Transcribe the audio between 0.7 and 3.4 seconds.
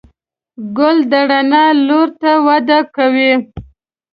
ګل د رڼا لور ته وده کوي.